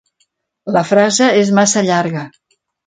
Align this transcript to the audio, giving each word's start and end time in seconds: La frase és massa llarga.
La 0.79 0.83
frase 0.93 1.29
és 1.43 1.53
massa 1.61 1.87
llarga. 1.91 2.29